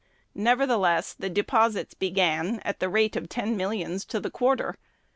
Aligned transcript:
Nevertheless, 0.33 1.13
the 1.13 1.29
deposits 1.29 1.93
began 1.93 2.59
at 2.61 2.79
the 2.79 2.89
rate 2.89 3.15
of 3.15 3.29
ten 3.29 3.55
millions 3.55 4.03
to 4.05 4.19
the 4.19 4.31
quarter. 4.31 4.73